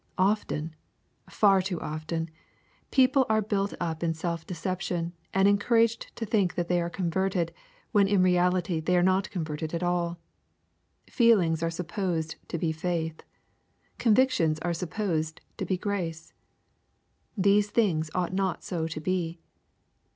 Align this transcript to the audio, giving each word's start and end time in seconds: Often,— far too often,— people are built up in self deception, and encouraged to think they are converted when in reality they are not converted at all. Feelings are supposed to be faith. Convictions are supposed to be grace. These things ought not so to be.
Often,— 0.17 0.75
far 1.29 1.61
too 1.61 1.79
often,— 1.79 2.31
people 2.89 3.23
are 3.29 3.39
built 3.39 3.75
up 3.79 4.01
in 4.01 4.15
self 4.15 4.47
deception, 4.47 5.13
and 5.31 5.47
encouraged 5.47 6.15
to 6.15 6.25
think 6.25 6.55
they 6.55 6.81
are 6.81 6.89
converted 6.89 7.53
when 7.91 8.07
in 8.07 8.23
reality 8.23 8.79
they 8.79 8.97
are 8.97 9.03
not 9.03 9.29
converted 9.29 9.75
at 9.75 9.83
all. 9.83 10.17
Feelings 11.07 11.61
are 11.61 11.69
supposed 11.69 12.35
to 12.47 12.57
be 12.57 12.71
faith. 12.71 13.21
Convictions 13.99 14.57
are 14.61 14.73
supposed 14.73 15.39
to 15.57 15.65
be 15.67 15.77
grace. 15.77 16.33
These 17.37 17.69
things 17.69 18.09
ought 18.15 18.33
not 18.33 18.63
so 18.63 18.87
to 18.87 18.99
be. 18.99 19.39